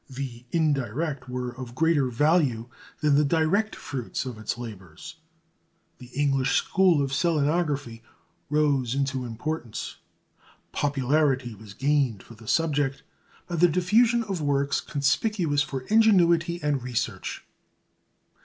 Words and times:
The 0.09 0.45
indirect 0.51 1.29
were 1.29 1.51
of 1.55 1.75
greater 1.75 2.07
value 2.09 2.69
than 3.01 3.13
the 3.13 3.23
direct 3.23 3.75
fruits 3.75 4.25
of 4.25 4.39
its 4.39 4.57
labours. 4.57 5.17
An 5.99 6.07
English 6.15 6.55
school 6.55 7.03
of 7.03 7.11
selenography 7.11 8.01
rose 8.49 8.95
into 8.95 9.25
importance. 9.25 9.97
Popularity 10.71 11.53
was 11.53 11.75
gained 11.75 12.23
for 12.23 12.33
the 12.33 12.47
subject 12.47 13.03
by 13.47 13.57
the 13.57 13.67
diffusion 13.67 14.23
of 14.23 14.41
works 14.41 14.81
conspicuous 14.81 15.61
for 15.61 15.81
ingenuity 15.81 16.59
and 16.63 16.81
research. 16.81 17.45